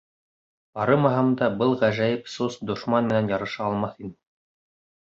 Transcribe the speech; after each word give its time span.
Арымаһам 0.85 1.29
да, 1.41 1.49
был 1.61 1.75
ғәжәйеп 1.83 2.35
сос 2.39 2.59
дошман 2.71 3.13
менән 3.13 3.33
ярыша 3.37 3.67
алмаҫ 3.71 4.05
инем. 4.07 4.15